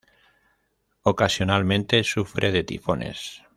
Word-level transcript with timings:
Ocasionalmente 1.03 2.03
sufre 2.03 2.51
de 2.51 2.63
tifones. 2.63 3.43